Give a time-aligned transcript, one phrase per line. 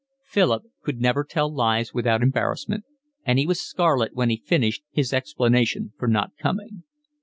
[0.25, 2.85] Philip could never tell lies without embarrassment,
[3.23, 6.81] and he was scarlet when he finished his explanation for not coming.